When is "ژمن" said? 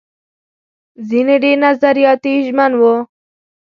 2.47-2.71